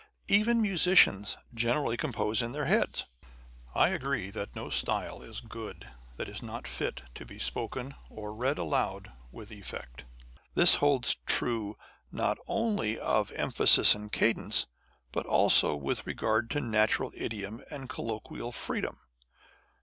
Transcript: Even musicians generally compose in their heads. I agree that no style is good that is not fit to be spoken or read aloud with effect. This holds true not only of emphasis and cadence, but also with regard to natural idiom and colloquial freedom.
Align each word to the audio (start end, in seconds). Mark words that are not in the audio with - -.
Even 0.29 0.63
musicians 0.63 1.37
generally 1.53 1.95
compose 1.95 2.41
in 2.41 2.53
their 2.53 2.65
heads. 2.65 3.05
I 3.75 3.89
agree 3.89 4.31
that 4.31 4.55
no 4.55 4.71
style 4.71 5.21
is 5.21 5.41
good 5.41 5.87
that 6.15 6.27
is 6.27 6.41
not 6.41 6.65
fit 6.67 7.03
to 7.13 7.23
be 7.23 7.37
spoken 7.37 7.93
or 8.09 8.33
read 8.33 8.57
aloud 8.57 9.11
with 9.31 9.51
effect. 9.51 10.05
This 10.55 10.73
holds 10.73 11.17
true 11.27 11.77
not 12.11 12.39
only 12.47 12.97
of 12.97 13.31
emphasis 13.33 13.93
and 13.93 14.11
cadence, 14.11 14.65
but 15.11 15.27
also 15.27 15.75
with 15.75 16.07
regard 16.07 16.49
to 16.49 16.61
natural 16.61 17.11
idiom 17.13 17.63
and 17.69 17.87
colloquial 17.87 18.51
freedom. 18.51 18.97